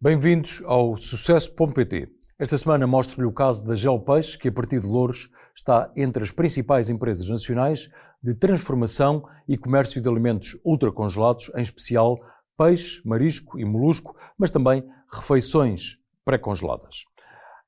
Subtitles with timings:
[0.00, 2.08] Bem-vindos ao Sucesso.pt.
[2.38, 6.22] Esta semana mostro-lhe o caso da Gel Peixe, que a partir de Louros está entre
[6.22, 7.90] as principais empresas nacionais
[8.22, 12.16] de transformação e comércio de alimentos ultracongelados, em especial
[12.56, 16.98] peixe, marisco e molusco, mas também refeições pré-congeladas.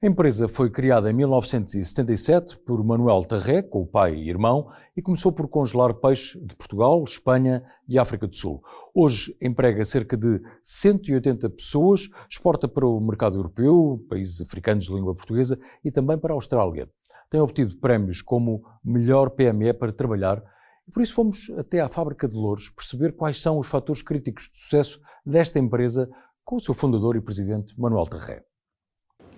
[0.03, 5.03] A empresa foi criada em 1977 por Manuel Tarré, com o pai e irmão, e
[5.03, 8.65] começou por congelar peixe de Portugal, Espanha e África do Sul.
[8.95, 15.15] Hoje emprega cerca de 180 pessoas, exporta para o mercado europeu, países africanos de língua
[15.15, 16.89] portuguesa e também para a Austrália.
[17.29, 20.43] Tem obtido prémios como melhor PME para trabalhar
[20.89, 24.49] e por isso fomos até à fábrica de Louros perceber quais são os fatores críticos
[24.49, 26.09] de sucesso desta empresa
[26.43, 28.50] com o seu fundador e presidente Manuel Tarré.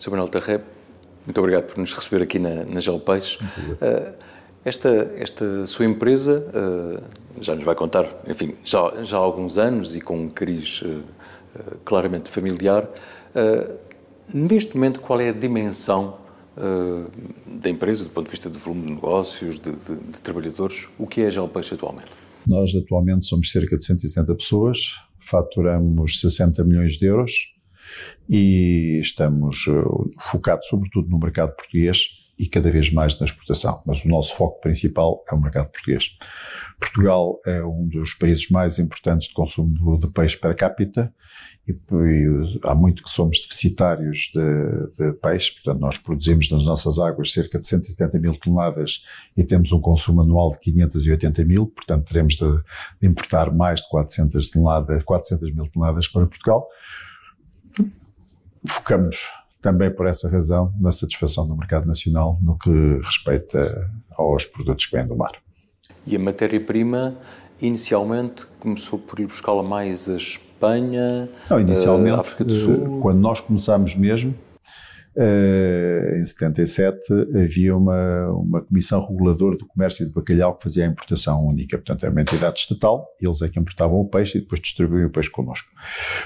[0.02, 0.10] Sr.
[0.10, 0.60] Manuel Tarré,
[1.24, 3.38] muito obrigado por nos receber aqui na, na Gel Peixe.
[3.40, 4.12] Uh,
[4.64, 7.00] esta, esta sua empresa uh,
[7.40, 11.04] já nos vai contar, enfim, já, já há alguns anos e com um cariz uh,
[11.84, 12.88] claramente familiar.
[14.34, 16.16] neste momento, qual é a dimensão
[17.46, 20.88] da empresa, do ponto de vista de volume de negócios, de, de, de trabalhadores?
[20.98, 22.10] O que é a Gel Peixe atualmente?
[22.46, 27.52] Nós atualmente somos cerca de 170 pessoas, faturamos 60 milhões de euros,
[28.28, 34.04] e estamos uh, focados sobretudo no mercado português e cada vez mais na exportação, mas
[34.04, 36.16] o nosso foco principal é o mercado português.
[36.80, 41.14] Portugal é um dos países mais importantes de consumo de peixe per capita
[41.68, 46.98] e, e há muito que somos deficitários de, de, peixe, portanto nós produzimos nas nossas
[46.98, 49.04] águas cerca de 170 mil toneladas
[49.36, 52.50] e temos um consumo anual de 580 mil, portanto teremos de,
[53.00, 56.66] de importar mais de 400, toneladas, 400 mil toneladas para Portugal
[58.66, 59.28] focamos
[59.60, 62.70] também por essa razão na satisfação do mercado nacional no que
[63.04, 65.32] respeita aos produtos que vêm do mar.
[66.06, 67.14] E a matéria-prima,
[67.60, 72.98] inicialmente, começou por ir buscá-la mais a Espanha, Não, inicialmente, a África do Sul?
[73.00, 74.34] Quando nós começámos mesmo,
[75.14, 76.98] Uh, em 77
[77.34, 81.76] havia uma, uma comissão reguladora do comércio de bacalhau que fazia a importação única.
[81.76, 85.10] Portanto, era uma entidade estatal, eles é que importavam o peixe e depois distribuíam o
[85.10, 85.68] peixe connosco.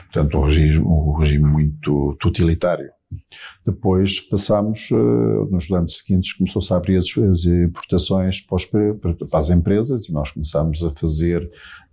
[0.05, 2.91] Portanto, um regime, um regime muito tutilitário.
[3.65, 9.17] Depois passámos, uh, nos anos seguintes, começou-se a abrir as, as importações para, os, para,
[9.33, 11.49] as empresas e nós começámos a fazer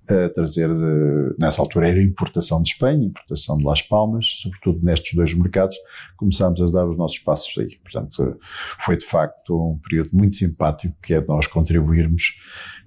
[0.07, 5.13] a trazer, de, nessa altura era importação de Espanha, importação de Las Palmas, sobretudo nestes
[5.15, 5.75] dois mercados,
[6.17, 7.77] começámos a dar os nossos passos aí.
[7.77, 8.37] Portanto,
[8.83, 12.33] foi de facto um período muito simpático, que é nós contribuirmos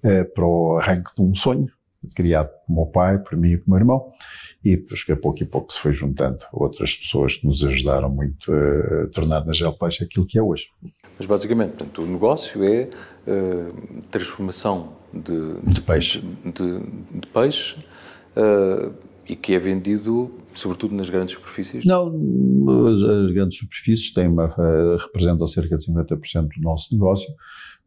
[0.03, 1.69] eh, para o arranque de um sonho,
[2.15, 4.13] criado pelo meu pai, por mim e pelo meu irmão,
[4.65, 8.11] e depois que a pouco e pouco se foi juntando outras pessoas que nos ajudaram
[8.11, 10.69] muito a tornar na Gel Peixe aquilo que é hoje.
[11.19, 12.89] Mas basicamente, portanto, o negócio é
[13.27, 16.81] uh, transformação de, de peixe, de,
[17.21, 17.77] de peixe
[18.37, 18.93] uh,
[19.29, 21.85] e que é vendido sobretudo nas grandes superfícies?
[21.85, 22.09] Não,
[22.89, 27.29] as, as grandes superfícies têm uma, uh, representam cerca de 50% do nosso negócio,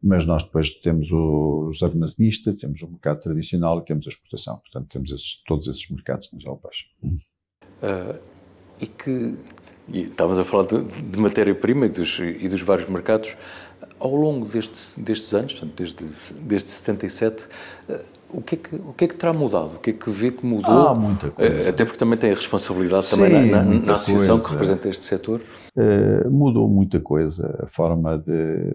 [0.02, 4.56] mas nós depois temos os armazenistas, temos o mercado tradicional e temos a exportação.
[4.58, 6.86] Portanto, temos esses, todos esses mercados na Jalpeixe.
[7.04, 8.18] Uh,
[8.80, 9.36] e que,
[9.88, 13.36] e estávamos a falar de, de matéria-prima e dos, e dos vários mercados,
[13.98, 16.04] ao longo deste, destes anos, portanto, desde,
[16.40, 17.44] desde 77,
[17.88, 19.74] uh, o que, é que, o que é que terá mudado?
[19.74, 20.88] O que é que vê que mudou?
[20.88, 21.68] Ah, muita coisa.
[21.68, 24.44] Até porque também tem a responsabilidade Sim, também na, na, na associação coisa.
[24.44, 25.40] que representa este setor.
[25.76, 27.58] Uh, mudou muita coisa.
[27.62, 28.72] A forma de.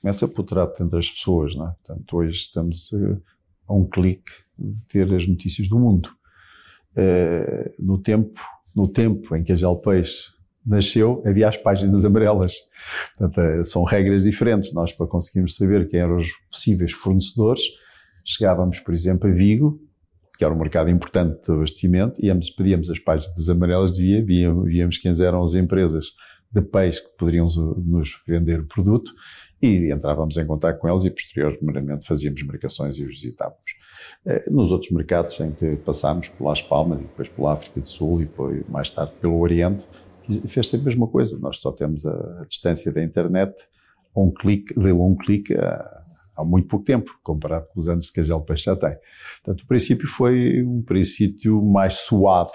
[0.00, 1.74] Começa por trato entre as pessoas, não é?
[1.84, 2.90] Portanto, hoje estamos
[3.68, 6.10] a um clique de ter as notícias do mundo.
[6.92, 8.40] Uh, no tempo,
[8.74, 10.30] no tempo em que a Gelpeixe
[10.66, 12.54] nasceu, havia as páginas amarelas.
[13.16, 14.72] Portanto, eh, são regras diferentes.
[14.72, 17.62] Nós, para conseguirmos saber quem eram os possíveis fornecedores,
[18.24, 19.80] chegávamos, por exemplo, a Vigo,
[20.36, 24.98] que era um mercado importante de abastecimento, íamos, pedíamos as páginas amarelas de via, víamos
[24.98, 26.06] quem eram as empresas
[26.52, 29.12] de peixe que poderiam nos vender o produto
[29.62, 33.80] e entrávamos em contato com eles e posteriormente fazíamos marcações e os visitávamos.
[34.26, 37.88] Eh, nos outros mercados em que passámos, por Las Palmas, e depois pela África do
[37.88, 39.86] Sul e depois, mais tarde pelo Oriente,
[40.46, 41.38] fez a mesma coisa.
[41.38, 43.54] Nós só temos a, distância da internet,
[44.16, 48.24] um clique, de um clique há muito pouco tempo, comparado com os anos que a
[48.24, 48.96] Gel Peixe já tem.
[49.42, 52.52] Portanto, o princípio foi um princípio mais suave.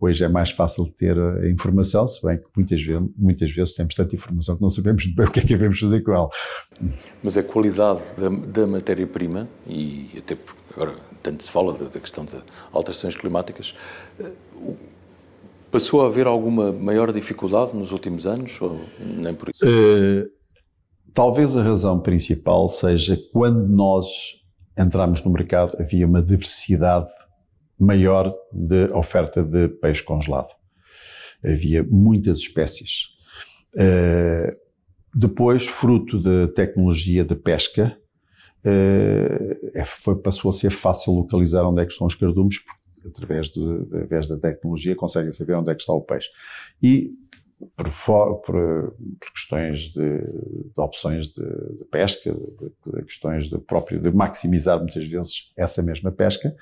[0.00, 3.94] Hoje é mais fácil ter a informação, se bem que muitas vezes, muitas vezes temos
[3.94, 6.28] tanta informação que não sabemos bem o que é que devemos fazer com ela.
[7.22, 10.36] Mas a qualidade da, da matéria-prima, e até
[10.74, 12.36] agora tanto se fala da, da questão de
[12.72, 13.74] alterações climáticas,
[14.20, 14.30] eh,
[15.70, 19.64] passou a haver alguma maior dificuldade nos últimos anos ou nem por isso?
[19.64, 20.38] Uh,
[21.18, 24.06] Talvez a razão principal seja quando nós
[24.78, 27.10] entramos no mercado havia uma diversidade
[27.78, 30.48] maior de oferta de peixe congelado.
[31.44, 33.08] Havia muitas espécies.
[33.74, 34.56] Uh,
[35.14, 37.96] depois, fruto da tecnologia de pesca,
[38.64, 43.48] uh, foi, passou a ser fácil localizar onde é que estão os cardumes, porque através,
[43.48, 46.28] de, através da tecnologia conseguem saber onde é que está o peixe.
[46.82, 47.12] E
[47.76, 47.90] por,
[48.42, 54.10] por, por questões de, de opções de, de pesca, de, de, questões de próprio de
[54.10, 56.54] maximizar muitas vezes essa mesma pesca,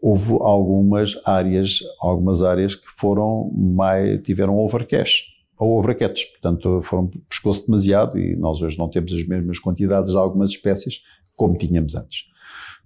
[0.00, 5.24] houve algumas áreas, algumas áreas que foram mais, tiveram overcash
[5.58, 10.16] ou overcatch, portanto foram pescoço demasiado e nós hoje não temos as mesmas quantidades de
[10.16, 11.02] algumas espécies
[11.34, 12.28] como tínhamos antes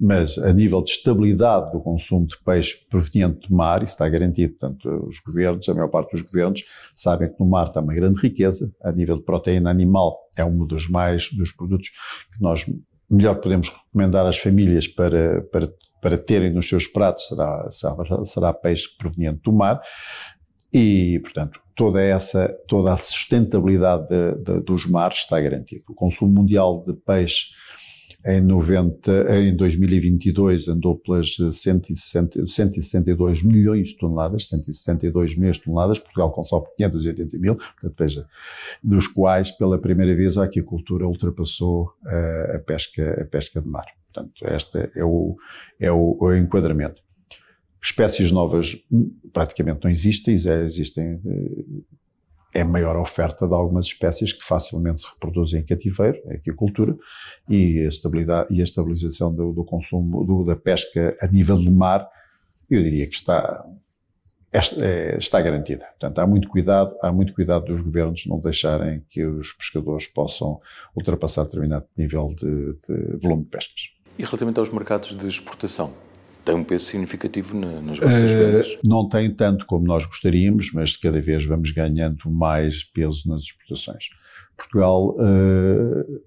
[0.04, 4.54] mas a nível de estabilidade do consumo de peixe proveniente do mar, isso está garantido.
[4.54, 8.20] Portanto, os governos, a maior parte dos governos, sabem que no mar está uma grande
[8.20, 8.74] riqueza.
[8.82, 11.90] A nível de proteína animal, é um dos mais, dos produtos
[12.34, 12.66] que nós
[13.08, 15.72] melhor podemos recomendar às famílias para, para,
[16.02, 19.80] para terem nos seus pratos, será, será, será peixe proveniente do mar.
[20.74, 25.84] E, portanto, toda essa, toda a sustentabilidade de, de, dos mares está garantida.
[25.88, 27.52] O consumo mundial de peixe
[28.26, 35.98] em, 90, em 2022 andou pelas 160, 162 milhões de toneladas, 162 milhões de toneladas,
[35.98, 38.26] Portugal consome 580 mil, portanto veja,
[38.82, 43.86] dos quais pela primeira vez a aquicultura ultrapassou a, a pesca, a pesca de mar.
[44.12, 45.36] Portanto, este é o,
[45.80, 47.02] é o, o enquadramento.
[47.82, 48.76] Espécies novas
[49.32, 51.64] praticamente não existem, existem eh,
[52.54, 56.96] é maior a oferta de algumas espécies que facilmente se reproduzem em cativeiro, é aquicultura,
[57.48, 61.70] e a estabilidade e a estabilização do, do consumo do, da pesca a nível de
[61.70, 62.06] mar,
[62.70, 63.64] eu diria que está
[64.52, 65.86] é, está garantida.
[65.86, 70.60] Portanto, há muito cuidado, há muito cuidado dos governos não deixarem que os pescadores possam
[70.94, 74.01] ultrapassar determinado nível de, de volume de pescas.
[74.18, 75.92] E relativamente aos mercados de exportação,
[76.44, 78.78] tem um peso significativo nas vossas uh, vendas?
[78.82, 84.10] Não tem tanto como nós gostaríamos, mas cada vez vamos ganhando mais peso nas exportações.
[84.56, 86.22] Portugal uh,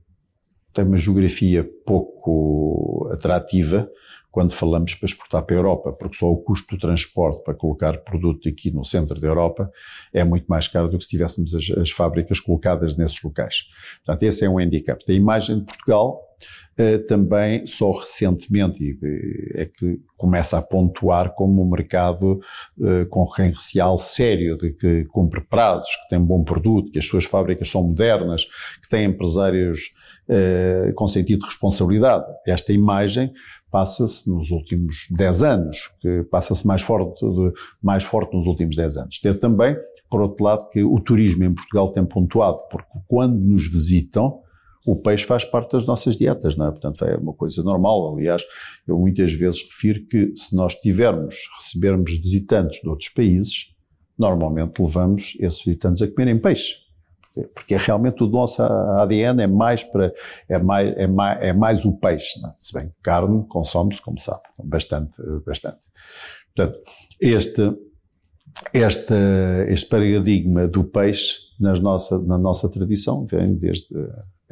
[0.73, 3.89] tem uma geografia pouco atrativa
[4.31, 7.97] quando falamos para exportar para a Europa, porque só o custo do transporte para colocar
[7.99, 9.71] produto aqui no centro da Europa
[10.11, 13.63] é muito mais caro do que se tivéssemos as, as fábricas colocadas nesses locais.
[14.05, 15.01] Portanto, esse é um handicap.
[15.07, 16.24] A imagem de Portugal
[17.07, 18.99] também só recentemente
[19.53, 22.41] é que começa a pontuar como um mercado
[22.77, 27.69] uh, concorrencial sério, de que cumpre prazos, que tem bom produto, que as suas fábricas
[27.69, 28.43] são modernas,
[28.81, 29.93] que têm empresários
[30.95, 32.25] com sentido de responsabilidade.
[32.47, 33.31] Esta imagem
[33.75, 37.25] passa-se nos últimos 10 anos, que passa-se mais forte,
[37.83, 39.19] mais forte nos últimos 10 anos.
[39.19, 39.75] Ter também,
[40.09, 44.39] por outro lado, que o turismo em Portugal tem pontuado, porque quando nos visitam,
[44.85, 46.71] o peixe faz parte das nossas dietas, não é?
[46.71, 48.13] Portanto, é uma coisa normal.
[48.13, 48.43] Aliás,
[48.87, 53.73] eu muitas vezes refiro que se nós tivermos, recebermos visitantes de outros países,
[54.17, 56.75] normalmente levamos esses visitantes a comerem peixe.
[57.53, 60.13] Porque é realmente o nosso ADN é mais para,
[60.47, 62.53] é mais, é mais, é mais o peixe, não é?
[62.57, 65.79] Se bem carne consome-se, como sabe, bastante, bastante.
[66.55, 66.79] Portanto,
[67.19, 67.73] este,
[68.71, 69.13] este,
[69.67, 73.89] este paradigma do peixe nas nossa, na nossa tradição vem desde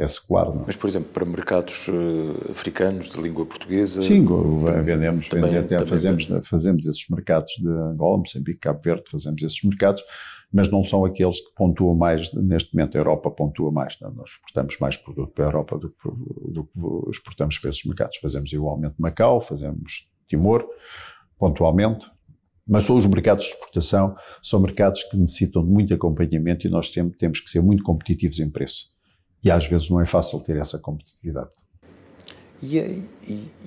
[0.04, 0.54] é secular.
[0.54, 0.62] Não?
[0.62, 0.64] É?
[0.68, 4.02] Mas, por exemplo, para mercados uh, africanos de língua portuguesa?
[4.02, 4.26] Sim,
[4.84, 9.64] vendemos, também, vendemos, também fazemos, fazemos esses mercados de Angola, Moçambique, Cabo Verde, fazemos esses
[9.64, 10.04] mercados,
[10.52, 13.98] mas não são aqueles que pontuam mais, neste momento a Europa pontua mais.
[14.00, 14.14] Não?
[14.14, 18.18] Nós exportamos mais produto para a Europa do que, do que exportamos para esses mercados.
[18.18, 20.68] Fazemos igualmente Macau, fazemos Timor,
[21.38, 22.10] pontualmente,
[22.68, 26.88] mas são os mercados de exportação, são mercados que necessitam de muito acompanhamento e nós
[26.88, 28.93] sempre temos que ser muito competitivos em preço
[29.44, 31.50] e às vezes não é fácil ter essa competitividade.
[32.66, 32.97] E é,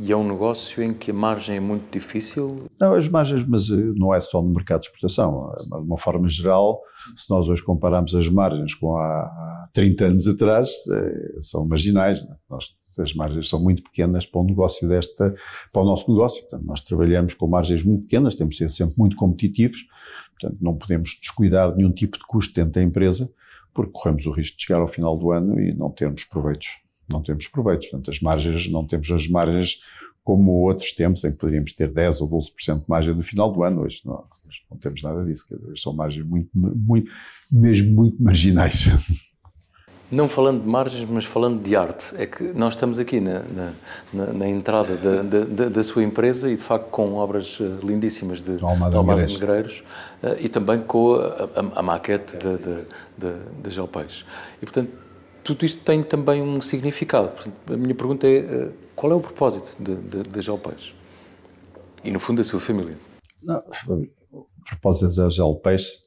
[0.01, 2.65] e é, um negócio em que a margem é muito difícil?
[2.81, 5.53] Não, as margens, mas eh, não é só no mercado de exportação.
[5.59, 6.81] De uma forma geral,
[7.15, 12.27] se nós hoje compararmos as margens com há 30 anos atrás, eh, são marginais.
[12.27, 12.35] Né?
[12.49, 15.35] Nós, as margens são muito pequenas para um negócio desta,
[15.71, 16.41] para o nosso negócio.
[16.45, 19.85] Portanto, nós trabalhamos com margens muito pequenas, temos de ser sempre muito competitivos.
[20.41, 23.31] Portanto, não podemos descuidar de nenhum tipo de custo dentro da empresa
[23.77, 26.79] porque corremos o risco de chegar ao final do ano e não termos proveitos.
[27.13, 27.89] Não temos proveitos.
[27.89, 29.81] Portanto, as margens, não temos as margens
[30.25, 33.63] como outros tempos, em que poderíamos ter 10 ou 12% de margem no final do
[33.63, 33.83] ano.
[33.83, 35.45] Hoje não, hoje não temos nada disso.
[35.69, 37.13] Hoje são margens muito, muito,
[37.53, 38.87] mesmo muito marginais.
[40.11, 43.43] Não falando de margens, mas falando de arte, é que nós estamos aqui na,
[44.13, 48.41] na, na entrada da, da, da, sua empresa e, de facto, com obras eh, lindíssimas
[48.41, 49.83] de Almada, Almada Negreiros
[50.23, 54.25] uh, e também com a, a, a maquete da Gelpeixe.
[54.63, 54.93] E, portanto,
[55.43, 57.31] tudo isto tem também um significado.
[57.31, 60.95] Portanto, a minha pergunta é, uh, qual é o propósito da Gelpeixe?
[62.05, 62.97] E, no fundo, a sua família?
[63.43, 66.05] Não, a propósito da Gel Peixe,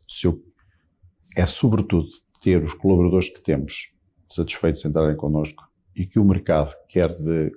[1.36, 2.08] é sobretudo
[2.40, 3.92] ter os colaboradores que temos
[4.28, 5.64] satisfeitos em estarem connosco
[5.96, 7.52] e que o mercado, quer de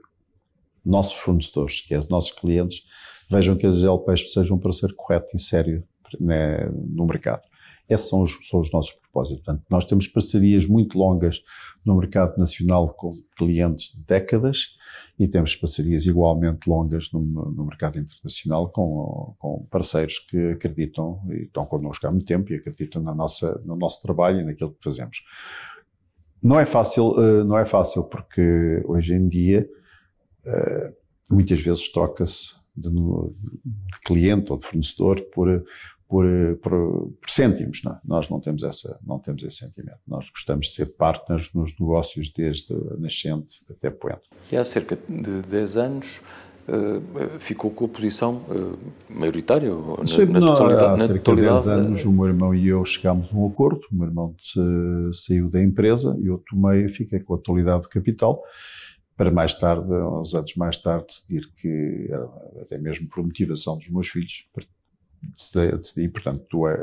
[0.85, 2.85] nossos fornecedores, quer de nossos clientes,
[3.31, 5.85] vejam que a Gel Peixe seja um parceiro correto e sério
[6.21, 7.43] né, no mercado.
[7.89, 9.45] Esses são os, são os nossos propósitos.
[9.45, 11.43] Portanto, nós temos parcerias muito longas
[11.85, 14.77] no mercado nacional com clientes de décadas
[15.19, 21.45] e temos parcerias igualmente longas no, no mercado internacional com, com, parceiros que acreditam e
[21.45, 24.83] estão connosco há muito tempo e acreditam na nossa, no nosso trabalho e naquilo que
[24.83, 25.23] fazemos.
[26.43, 29.69] Não é fácil, eh, não é fácil porque hoje em dia
[30.45, 30.93] eh,
[31.31, 35.65] muitas vezes troca-se de, de, cliente ou de fornecedor por
[36.13, 36.27] por,
[36.61, 37.81] por, por cêntimos.
[37.83, 37.93] Não?
[37.93, 38.01] É?
[38.05, 39.97] Nós não temos, essa, não temos esse sentimento.
[40.07, 44.29] Nós gostamos de ser partners nos negócios desde a nascente até poente.
[44.53, 46.21] E há cerca de 10 anos
[46.69, 48.79] uh, ficou com a posição uh,
[49.09, 52.85] maioritária na, Sim, na, não, há cerca de 10 anos o meu irmão e eu
[52.85, 54.37] chegámos a um acordo, o meu irmão
[55.15, 58.43] saiu da empresa e eu tomei, fiquei com a totalidade do capital
[59.17, 62.11] para mais tarde, uns anos mais tarde, decidir que,
[62.61, 64.47] até mesmo por motivação dos meus filhos,
[65.77, 66.77] decidi, portanto, é,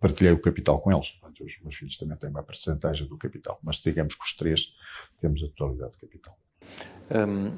[0.00, 1.10] partilhei o capital com eles.
[1.10, 4.74] Portanto, os meus filhos também têm uma porcentagem do capital, mas digamos que os três
[5.20, 6.38] temos a totalidade do capital.
[7.10, 7.52] Um,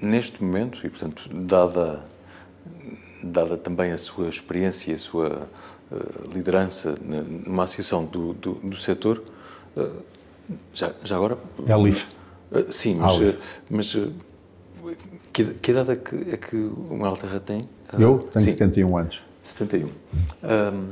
[0.00, 2.04] neste momento, e portanto, dada,
[3.22, 5.48] dada também a sua experiência e a sua
[5.90, 9.22] uh, liderança numa associação do, do, do setor,
[9.76, 10.02] uh,
[10.72, 11.38] já, já agora.
[11.66, 12.06] É a LIF.
[12.50, 13.18] Uh, sim, mas,
[13.68, 13.94] mas
[15.32, 17.62] que, que idade é que, é que o Manuel Terra tem?
[17.98, 18.50] Eu tenho Sim.
[18.52, 19.22] 71 anos.
[19.42, 19.88] 71.
[19.88, 20.88] Um,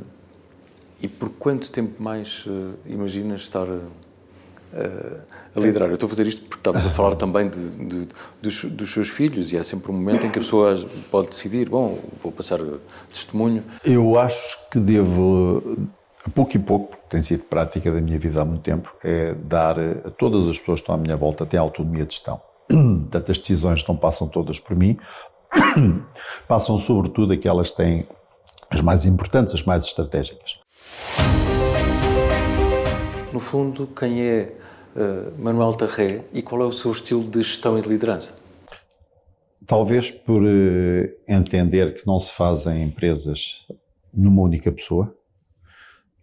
[1.01, 3.81] e por quanto tempo mais uh, imaginas estar uh,
[5.55, 5.89] a liderar?
[5.89, 8.07] Eu estou a fazer isto porque estamos a falar também de, de,
[8.41, 10.75] dos, dos, seus filhos e há sempre um momento em que a pessoa
[11.11, 12.59] pode decidir, bom, vou passar
[13.09, 13.63] testemunho.
[13.83, 15.77] Eu acho que devo,
[16.25, 19.33] a pouco e pouco, porque tem sido prática da minha vida há muito tempo, é
[19.33, 22.41] dar a todas as pessoas que estão à minha volta até a autonomia de gestão.
[22.69, 24.97] Portanto, as decisões não passam todas por mim,
[26.47, 28.05] passam sobretudo aquelas que têm
[28.69, 30.59] as mais importantes, as mais estratégicas.
[33.31, 34.55] No fundo, quem é
[34.95, 38.35] uh, Manuel Tarré e qual é o seu estilo de gestão e de liderança?
[39.67, 43.65] Talvez por uh, entender que não se fazem empresas
[44.13, 45.13] numa única pessoa.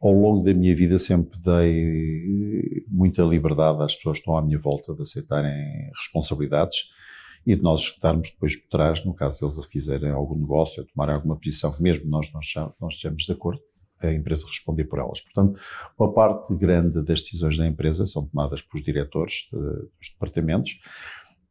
[0.03, 4.59] Ao longo da minha vida sempre dei muita liberdade às pessoas que estão à minha
[4.59, 6.91] volta de aceitarem responsabilidades
[7.47, 11.37] e de nós estarmos depois por trás, no caso eles fizerem algum negócio, tomarem alguma
[11.37, 13.63] posição que mesmo nós não estejamos de acordo,
[14.01, 15.21] a empresa responder por elas.
[15.21, 15.61] Portanto,
[15.97, 20.81] uma parte grande das decisões da empresa são tomadas pelos diretores de, dos departamentos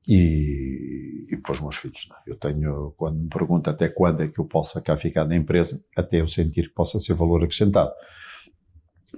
[0.06, 2.08] e, e pelos meus filhos.
[2.28, 2.32] É?
[2.32, 5.82] Eu tenho, quando me perguntam até quando é que eu possa cá ficar na empresa,
[5.96, 7.94] até eu sentir que possa ser valor acrescentado.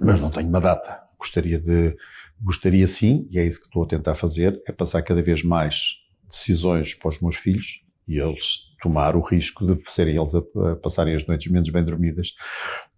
[0.00, 1.02] Mas não tenho uma data.
[1.18, 1.96] Gostaria de,
[2.40, 5.96] gostaria sim, e é isso que estou a tentar fazer, é passar cada vez mais
[6.28, 10.76] decisões para os meus filhos e eles tomar o risco de serem eles a, a
[10.76, 12.34] passarem as noites menos bem dormidas.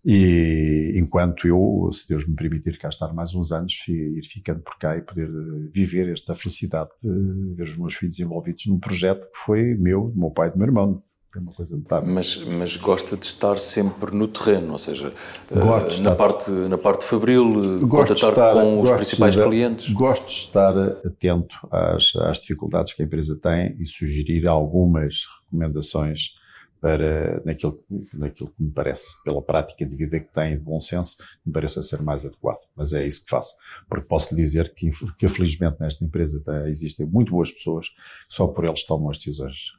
[0.04, 4.76] E enquanto eu, se Deus me permitir cá estar mais uns anos, ir ficando por
[4.78, 9.28] cá e poder eh, viver esta felicidade de ver os meus filhos envolvidos num projeto
[9.30, 11.02] que foi meu, do meu pai e do meu irmão
[11.36, 12.08] é uma coisa notável.
[12.08, 15.12] Mas, mas gosta de estar sempre no terreno, ou seja,
[15.50, 19.90] uh, na, parte, na parte fabril, gosto de estar com os principais de, clientes?
[19.92, 26.34] Gosto de estar atento às, às dificuldades que a empresa tem e sugerir algumas recomendações
[26.80, 27.78] para naquilo,
[28.14, 31.82] naquilo que me parece, pela prática de vida que tem, de bom senso, me parece
[31.82, 32.60] ser mais adequado.
[32.76, 33.54] Mas é isso que faço.
[33.88, 37.88] Porque posso lhe dizer que, que felizmente nesta empresa existem muito boas pessoas,
[38.28, 39.72] só por eles tomam as decisões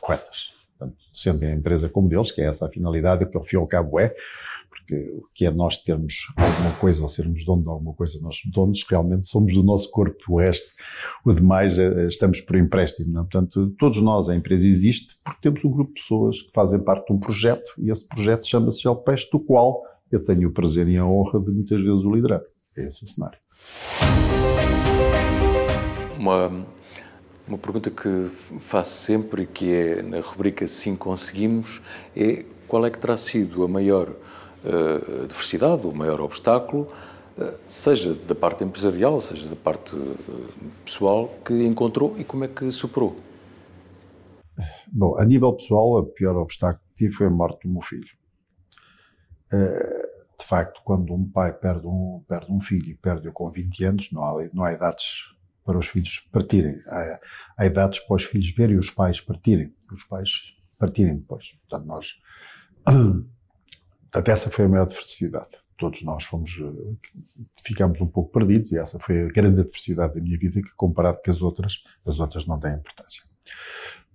[0.00, 0.63] corretas.
[0.76, 3.58] Portanto, sendo a empresa como deles, que é essa a finalidade, que ao fim e
[3.58, 4.12] ao cabo é,
[4.68, 8.38] porque o que é nós termos alguma coisa ou sermos dono de alguma coisa, nós
[8.52, 10.68] donos realmente somos do nosso corpo, o resto,
[11.24, 13.12] o demais, é, estamos por empréstimo.
[13.12, 13.20] Não?
[13.20, 13.24] É?
[13.24, 17.06] Portanto, todos nós, a empresa existe porque temos um grupo de pessoas que fazem parte
[17.06, 20.96] de um projeto e esse projeto chama-se Gelpeste, do qual eu tenho o prazer e
[20.96, 22.42] a honra de muitas vezes o liderar.
[22.76, 23.38] É esse o cenário.
[26.18, 26.66] Uma
[27.46, 31.82] uma pergunta que faço sempre e que é na rubrica Sim Conseguimos
[32.16, 36.88] é qual é que terá sido a maior uh, adversidade, o maior obstáculo,
[37.36, 40.16] uh, seja da parte empresarial, seja da parte uh,
[40.84, 43.16] pessoal, que encontrou e como é que superou?
[44.90, 48.08] Bom, a nível pessoal, o pior obstáculo que tive foi a morte do meu filho.
[50.38, 54.12] De facto, quando um pai perde um, perde um filho e perde-o com 20 anos,
[54.12, 55.34] não há, não há idades
[55.64, 56.76] para os filhos partirem.
[56.86, 57.20] Há,
[57.58, 59.72] há idades para os filhos verem os pais partirem.
[59.90, 61.56] Os pais partirem depois.
[61.68, 62.14] Portanto, nós.
[64.12, 65.58] Portanto, essa foi a maior adversidade.
[65.76, 66.52] Todos nós fomos,
[67.66, 71.18] ficámos um pouco perdidos e essa foi a grande adversidade da minha vida que comparado
[71.24, 73.24] com as outras, as outras não têm importância.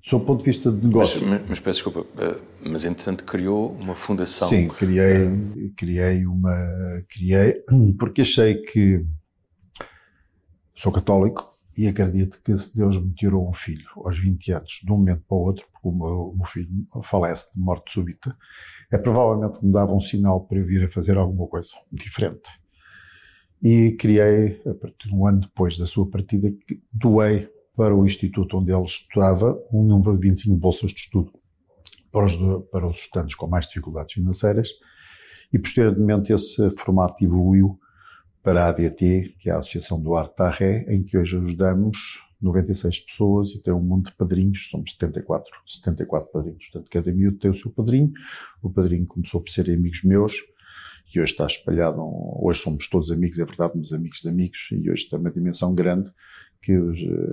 [0.01, 1.19] Do seu ponto de vista de negócio.
[1.21, 4.47] Mas, mas, mas peço desculpa, eh, mas entretanto criou uma fundação.
[4.47, 7.61] Sim, criei, criei uma, criei,
[7.99, 9.05] porque achei que
[10.79, 14.89] sou católico e acredito que se Deus me tirou um filho aos 20 anos, de
[14.89, 16.69] um momento para o outro, porque o meu, o meu filho
[17.03, 18.33] falece de morte súbita,
[18.89, 22.49] é provavelmente que me dava um sinal para eu vir a fazer alguma coisa diferente.
[23.61, 26.49] E criei, a partir de um ano depois da sua partida,
[26.93, 31.33] doei para o instituto onde ele estudava um número de 25 bolsas de estudo
[32.09, 32.37] para os,
[32.71, 34.69] para os estudantes com mais dificuldades financeiras
[35.51, 37.77] e posteriormente esse formato evoluiu
[38.43, 43.01] para a ADT, que é a Associação do Arte Tarré, em que hoje ajudamos 96
[43.01, 46.69] pessoas e tem um monte de padrinhos, somos 74, 74 padrinhos.
[46.69, 48.11] Portanto, cada miúdo tem o seu padrinho.
[48.61, 50.41] O padrinho começou por ser amigos meus
[51.13, 51.99] e hoje está espalhado.
[52.41, 55.75] Hoje somos todos amigos, é verdade, mas amigos de amigos, e hoje tem uma dimensão
[55.75, 56.09] grande
[56.61, 56.73] que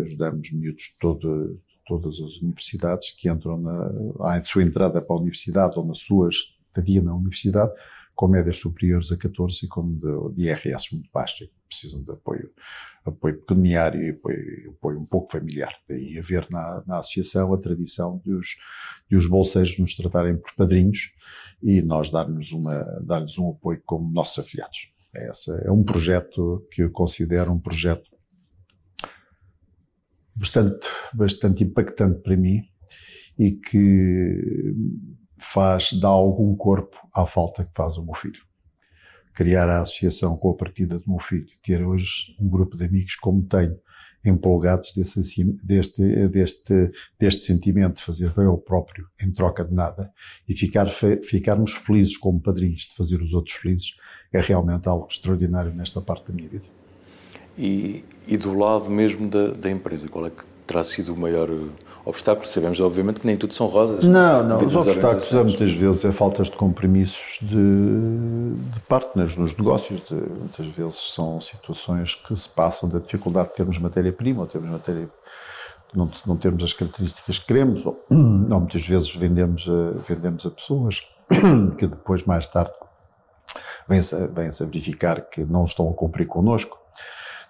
[0.03, 5.19] ajudamos miúdos de todo, todas as universidades que entram na, à sua entrada para a
[5.19, 7.73] universidade ou na sua estadia na universidade,
[8.17, 12.51] com médias superiores a 14 e com de, de IRS muito baixos, precisam de apoio,
[13.05, 15.73] apoio pecuniário e apoio, apoio, um pouco familiar.
[15.87, 18.57] Daí haver na, na associação a tradição de os,
[19.09, 21.13] de os bolseiros nos tratarem por padrinhos
[21.63, 22.49] e nós dar-lhes
[23.03, 24.91] dar um apoio como nossos afiliados.
[25.15, 28.11] É, essa, é um projeto que eu considero um projeto
[30.35, 32.63] bastante, bastante impactante para mim
[33.39, 34.75] e que
[35.39, 38.45] faz, dá algum corpo à falta que faz o meu filho.
[39.35, 43.17] Criar a associação com a partida do meu filho, ter hoje um grupo de amigos
[43.17, 43.79] como tenho,
[44.25, 50.13] empolgados desse, deste, deste, deste sentimento de fazer bem ao próprio em troca de nada
[50.49, 50.89] e ficar,
[51.23, 53.95] ficarmos felizes como padrinhos de fazer os outros felizes
[54.33, 56.65] é realmente algo extraordinário nesta parte da minha vida.
[57.57, 61.49] E, e do lado mesmo da, da empresa, qual é que terá sido o maior
[62.07, 62.47] obstáculo?
[62.47, 64.05] Sabemos, obviamente, que nem tudo são rosas.
[64.05, 64.65] Não, não.
[64.65, 70.01] Os obstáculos, muitas vezes, é faltas de compromissos de, de partners nos negócios.
[70.03, 74.71] De, muitas vezes são situações que se passam da dificuldade de termos matéria-prima ou termos
[74.71, 75.09] matéria
[75.95, 80.51] não, não termos as características que queremos, ou, ou muitas vezes vendemos a, vendemos a
[80.51, 81.03] pessoas
[81.79, 82.73] que depois, mais tarde,
[83.89, 86.79] vêm-se vêm a verificar que não estão a cumprir connosco.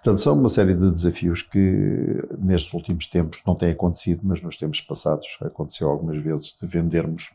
[0.03, 4.57] Portanto, são uma série de desafios que nestes últimos tempos não têm acontecido, mas nos
[4.57, 7.31] tempos passados aconteceu algumas vezes de vendermos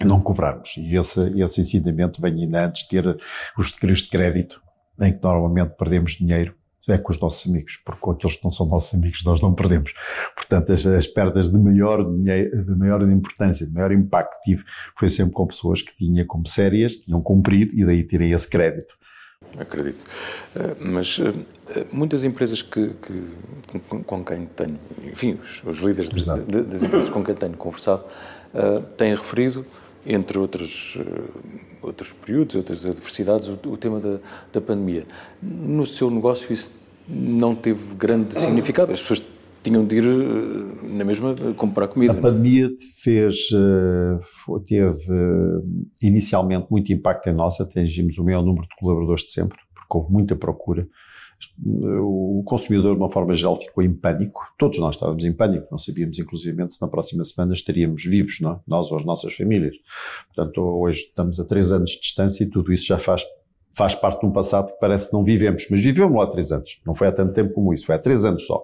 [0.00, 0.76] e não cobrarmos.
[0.78, 3.20] E esse, esse ensinamento vem ainda antes de ter
[3.58, 4.62] os decretos de crédito,
[5.00, 6.54] em que normalmente perdemos dinheiro
[6.88, 9.54] é com os nossos amigos, porque com aqueles que não são nossos amigos nós não
[9.54, 9.92] perdemos.
[10.34, 14.64] Portanto, as, as perdas de maior, de maior importância, de maior impacto tive,
[14.96, 18.48] foi sempre com pessoas que tinha como sérias, que iam cumprir e daí tirei esse
[18.48, 18.94] crédito.
[19.58, 20.04] Acredito.
[20.54, 26.42] Eh, mas eh, muitas empresas que, que, com quem tenho, enfim, os, os líderes de,
[26.44, 28.04] de, das empresas com quem tenho conversado,
[28.96, 29.64] têm referido,
[30.04, 31.30] entre outros, uh,
[31.82, 34.18] outros períodos, outras adversidades, o, o tema da,
[34.52, 35.06] da pandemia.
[35.40, 36.72] No seu negócio isso
[37.08, 38.92] não teve grande significado.
[38.92, 39.22] As pessoas
[39.62, 40.04] tinham de ir
[40.82, 42.14] na mesma comprar comida.
[42.14, 42.20] A é?
[42.20, 42.70] pandemia
[43.02, 43.48] fez,
[44.66, 45.12] teve
[46.02, 50.10] inicialmente muito impacto em nós, atingimos o maior número de colaboradores de sempre, porque houve
[50.10, 50.88] muita procura.
[52.02, 54.42] O consumidor, de uma forma geral, ficou em pânico.
[54.58, 55.68] Todos nós estávamos em pânico.
[55.70, 58.52] Não sabíamos, inclusive, se na próxima semana estaríamos vivos, não?
[58.52, 58.60] É?
[58.66, 59.74] nós ou as nossas famílias.
[60.34, 63.24] Portanto, hoje estamos a três anos de distância e tudo isso já faz
[63.72, 66.52] faz parte de um passado que parece que não vivemos, mas vivemos lá há três
[66.52, 66.80] anos.
[66.84, 68.62] Não foi há tanto tempo como isso, foi há três anos só.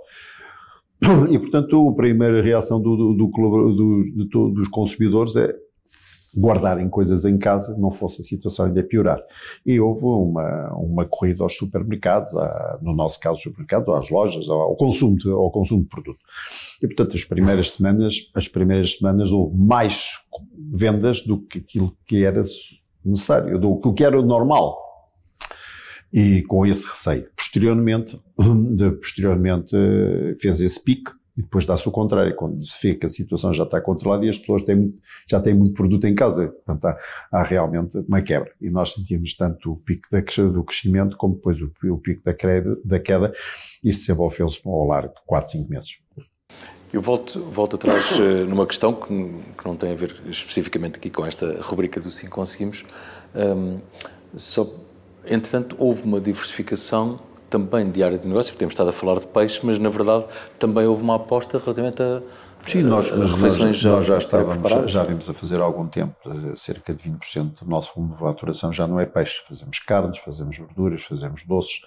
[1.30, 5.54] E, portanto, a primeira reação do, do, do, do, dos consumidores é
[6.38, 9.18] guardarem coisas em casa, não fosse a situação ainda piorar.
[9.64, 12.30] E houve uma, uma corrida aos supermercados,
[12.82, 16.18] no nosso caso, supermercados, às lojas, ao, ao, consumo de, ao consumo de produto.
[16.82, 20.20] E, portanto, as primeiras semanas, as primeiras semanas houve mais
[20.72, 22.42] vendas do que aquilo que era
[23.04, 24.85] necessário, do que era normal.
[26.18, 27.28] E com esse receio.
[27.36, 28.18] Posteriormente,
[28.74, 29.76] de, posteriormente
[30.40, 33.64] fez esse pique e depois dá-se o contrário, quando se vê que a situação já
[33.64, 34.94] está controlada e as pessoas têm,
[35.28, 36.48] já têm muito produto em casa.
[36.48, 36.96] Portanto, há,
[37.30, 38.50] há realmente uma quebra.
[38.60, 42.32] E nós sentimos tanto o pico da, do crescimento como depois o, o pico da,
[42.84, 43.32] da queda.
[43.84, 45.90] Isso desenvolveu-se ao largo de 4, 5 meses.
[46.90, 51.10] Eu volto, volto atrás eh, numa questão que, que, não tem a ver especificamente aqui
[51.10, 52.86] com esta rubrica do Sim Conseguimos.
[53.34, 53.80] Um,
[54.34, 54.64] só,
[55.26, 59.60] entretanto, houve uma diversificação também de área de negócio, temos estado a falar de peixe,
[59.62, 60.26] mas na verdade
[60.58, 62.20] também houve uma aposta relativamente a,
[62.66, 65.86] Sim, nós, mas nós, já, nós já estávamos, já, já vimos a fazer há algum
[65.86, 66.16] tempo,
[66.56, 69.40] cerca de 20% do nosso volume de faturação já não é peixe.
[69.46, 71.80] Fazemos carnes, fazemos verduras, fazemos doces,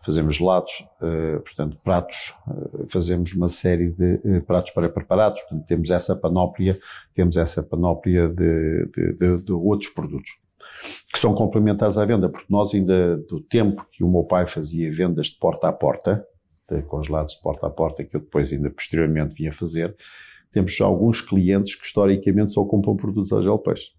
[0.00, 5.90] fazemos gelados, uh, portanto, pratos, uh, fazemos uma série de pratos para preparados, portanto, temos
[5.90, 6.78] essa panóplia,
[7.12, 10.40] temos essa panóplia de, de, de, de outros produtos
[11.12, 14.90] que são complementares à venda, porque nós ainda do tempo que o meu pai fazia
[14.90, 16.26] vendas de porta a porta,
[16.70, 19.94] de congelados de porta a porta, que eu depois ainda posteriormente vinha fazer,
[20.50, 23.90] temos alguns clientes que historicamente só compram produtos ao gel peixe.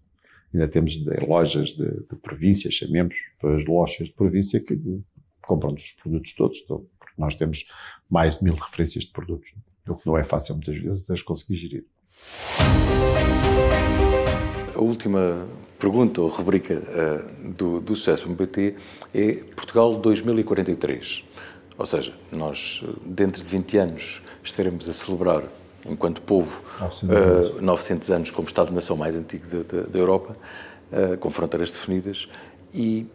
[0.52, 4.78] Ainda temos lojas de, de província, chamemos, as lojas de província que
[5.42, 6.84] compram os produtos todos, porque
[7.18, 7.64] nós temos
[8.08, 9.52] mais de mil referências de produtos,
[9.88, 11.86] o que não é fácil muitas vezes as conseguir gerir.
[14.74, 15.46] A última
[15.78, 18.76] pergunta ou rubrica uh, do, do Sucesso MBT
[19.14, 21.24] é Portugal 2043.
[21.76, 25.42] Ou seja, nós, dentro de 20 anos, estaremos a celebrar,
[25.84, 29.44] enquanto povo, 900 anos, uh, 900 anos como Estado-nação mais antigo
[29.90, 30.36] da, Europa,
[30.92, 32.28] uh, com fronteiras definidas.
[32.72, 33.06] E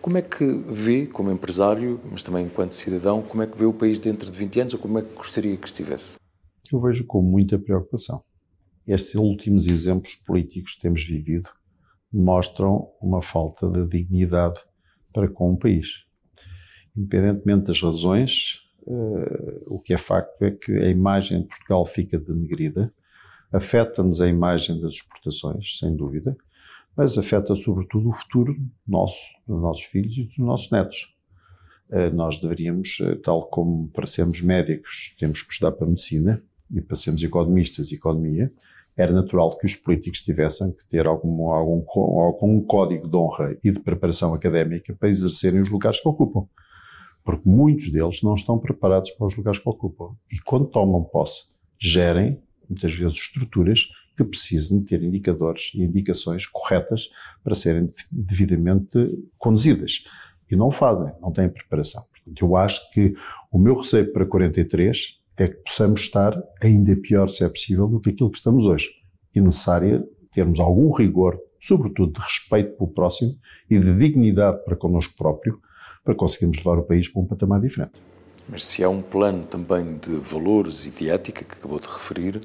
[0.00, 3.72] como é que vê, como empresário, mas também enquanto cidadão, como é que vê o
[3.72, 6.14] país dentro de 20 anos ou como é que gostaria que estivesse?
[6.72, 8.22] Eu vejo com muita preocupação.
[8.86, 11.50] Estes últimos exemplos políticos que temos vivido
[12.16, 14.60] mostram uma falta de dignidade
[15.12, 16.06] para com o país
[16.96, 22.18] independentemente das razões, uh, o que é facto é que a imagem de Portugal fica
[22.18, 22.92] denegrida,
[23.52, 26.36] afeta-nos a imagem das exportações, sem dúvida,
[26.96, 31.14] mas afeta sobretudo o futuro nosso, dos nossos filhos e dos nossos netos.
[31.90, 36.80] Uh, nós deveríamos, uh, tal como para sermos médicos temos que estudar para medicina e
[36.80, 38.52] para sermos economistas e economia,
[38.96, 41.84] era natural que os políticos tivessem que ter algum, algum,
[42.20, 46.46] algum código de honra e de preparação académica para exercerem os lugares que ocupam
[47.26, 50.14] porque muitos deles não estão preparados para os lugares que ocupam.
[50.32, 53.80] E quando tomam posse, gerem, muitas vezes, estruturas
[54.16, 57.10] que precisam ter indicadores e indicações corretas
[57.42, 58.96] para serem devidamente
[59.36, 60.04] conduzidas.
[60.48, 62.04] E não fazem, não têm preparação.
[62.12, 63.12] Portanto, eu acho que
[63.50, 68.00] o meu receio para 43 é que possamos estar ainda pior, se é possível, do
[68.00, 68.88] que aquilo que estamos hoje.
[69.34, 73.36] E necessária termos algum rigor, sobretudo de respeito pelo próximo
[73.70, 75.60] e de dignidade para connosco próprio,
[76.04, 77.92] para conseguirmos levar o país para um patamar diferente.
[78.48, 82.40] Mas se há um plano também de valores e de ética que acabou de referir,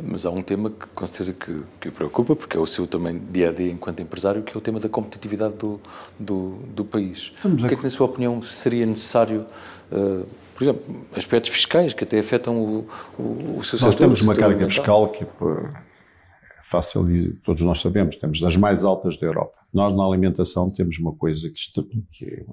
[0.00, 2.86] mas há um tema que com certeza que, que o preocupa, porque é o seu
[2.86, 5.80] também dia a dia enquanto empresário, que é o tema da competitividade do,
[6.18, 7.32] do, do país.
[7.34, 9.44] Estamos o que é que, na sua opinião, seria necessário,
[9.90, 10.26] uh,
[10.60, 14.68] por exemplo, aspectos fiscais que até afetam o, o, o seu Nós temos uma carga
[14.68, 15.24] fiscal que
[16.64, 19.56] fácil dizer, todos nós sabemos, temos das mais altas da Europa.
[19.72, 22.44] Nós na alimentação temos uma coisa que, que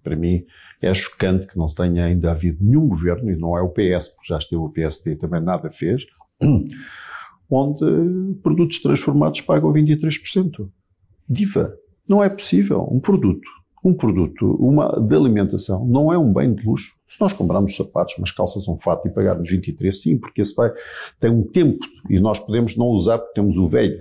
[0.00, 0.44] para mim
[0.80, 4.28] é chocante que não tenha ainda havido nenhum governo, e não é o PS, porque
[4.28, 6.06] já esteve o PSD e também nada fez,
[7.50, 7.84] onde
[8.44, 10.70] produtos transformados pagam 23%.
[11.28, 11.76] Diva.
[12.08, 12.88] Não é possível.
[12.88, 13.48] Um produto
[13.86, 16.92] um produto uma, de alimentação não é um bem de luxo.
[17.06, 20.72] Se nós comprarmos sapatos, umas calças, um fato e pagarmos 23, sim, porque esse vai,
[21.20, 24.00] tem um tempo e nós podemos não usar porque temos o velho.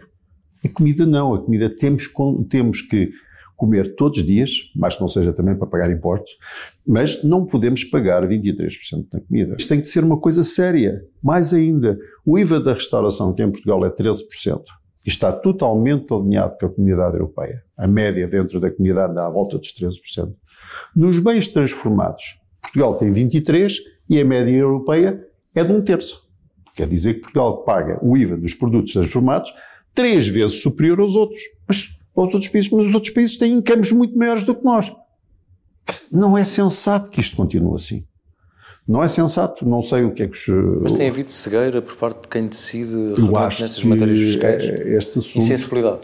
[0.65, 2.09] A comida não, a comida temos,
[2.49, 3.11] temos que
[3.55, 6.35] comer todos os dias, mas não seja também para pagar impostos,
[6.85, 9.55] mas não podemos pagar 23% na comida.
[9.57, 11.05] Isto tem que ser uma coisa séria.
[11.21, 14.63] Mais ainda, o IVA da restauração, que em Portugal é 13%,
[15.05, 17.63] e está totalmente alinhado com a comunidade europeia.
[17.77, 20.33] A média dentro da comunidade dá à volta dos 13%.
[20.95, 26.25] Nos bens transformados, Portugal tem 23% e a média europeia é de um terço.
[26.75, 29.53] Quer dizer que Portugal paga o IVA dos produtos transformados
[29.93, 31.41] três vezes superior aos outros.
[31.67, 34.93] Mas, aos outros países, mas os outros países têm incomes muito maiores do que nós.
[36.11, 38.05] Não é sensato que isto continue assim.
[38.87, 40.81] Não é sensato, não sei o que é que os...
[40.81, 44.63] Mas tem havido cegueira por parte de quem decide nestas matérias fiscais?
[44.63, 46.01] Este assunto, Insensibilidade?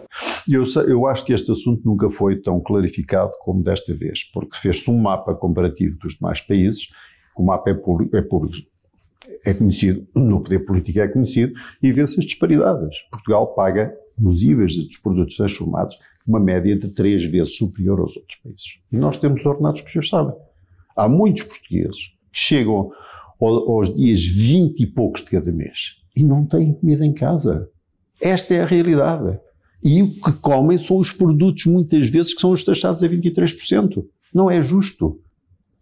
[0.49, 4.89] Eu, eu acho que este assunto nunca foi tão clarificado como desta vez, porque fez-se
[4.89, 6.87] um mapa comparativo dos demais países,
[7.37, 8.67] o mapa é público, é público,
[9.45, 12.99] é conhecido, no poder político é conhecido, e vê-se as disparidades.
[13.11, 18.37] Portugal paga, nos IVAs dos produtos transformados, uma média de três vezes superior aos outros
[18.37, 18.79] países.
[18.91, 20.35] E nós temos ordenados que já sabem.
[20.95, 22.91] Há muitos portugueses que chegam
[23.39, 27.69] aos dias 20 e poucos de cada mês e não têm comida em casa.
[28.21, 29.39] Esta é a realidade.
[29.83, 34.05] E o que comem são os produtos, muitas vezes, que são os taxados a 23%.
[34.33, 35.19] Não é justo.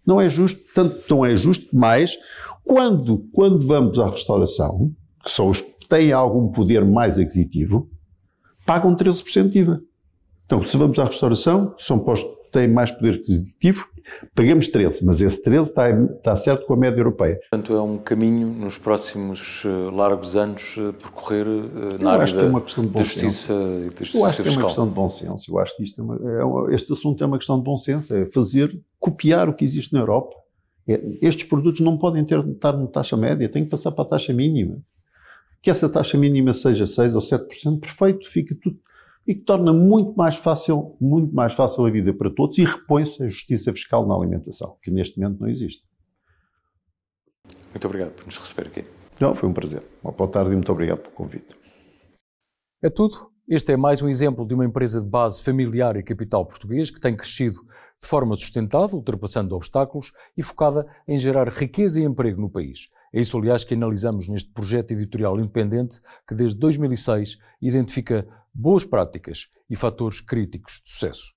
[0.05, 2.17] Não é justo, tanto não é justo, mas
[2.63, 4.91] quando, quando vamos à restauração,
[5.23, 7.89] que são os que têm algum poder mais aquisitivo,
[8.65, 9.81] pagam 13% de IVA.
[10.45, 13.87] Então, se vamos à restauração, são postos tem mais poder aquisitivo,
[14.35, 17.39] pagamos 13, mas esse 13 está, está certo com a média europeia.
[17.51, 22.43] Portanto, é um caminho nos próximos uh, largos anos uh, percorrer uh, na área da,
[22.43, 25.51] é da, justiça e da justiça Eu acho que é uma questão de bom senso.
[25.51, 28.13] Eu acho que isto é uma, é, este assunto é uma questão de bom senso,
[28.13, 30.35] é fazer, copiar o que existe na Europa.
[30.87, 34.07] É, estes produtos não podem ter, estar na taxa média, têm que passar para a
[34.07, 34.79] taxa mínima.
[35.61, 38.79] Que essa taxa mínima seja 6 ou 7%, perfeito, fica tudo
[39.29, 43.21] e que torna muito mais fácil, muito mais fácil a vida para todos e repõe-se
[43.21, 45.83] a justiça fiscal na alimentação, que neste momento não existe.
[47.69, 48.85] Muito obrigado por nos receber aqui.
[49.21, 49.83] Não, foi um prazer.
[50.03, 51.55] Uma boa tarde e muito obrigado pelo convite.
[52.81, 53.29] É tudo.
[53.47, 56.99] Este é mais um exemplo de uma empresa de base familiar e capital português que
[56.99, 57.59] tem crescido
[58.01, 62.87] de forma sustentável, ultrapassando obstáculos e focada em gerar riqueza e emprego no país.
[63.13, 68.27] É isso, aliás, que analisamos neste projeto editorial independente que, desde 2006, identifica
[68.59, 71.33] boas práticas e fatores críticos de sucesso.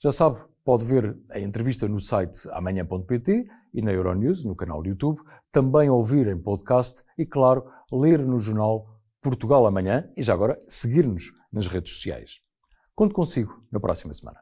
[0.00, 5.20] Já sabe, pode ver a entrevista no site amanhã.pt e na Euronews, no canal YouTube,
[5.50, 8.86] também ouvir em podcast e, claro, ler no jornal
[9.20, 12.40] Portugal Amanhã e já agora seguir-nos nas redes sociais.
[12.94, 14.38] Conto consigo na próxima semana.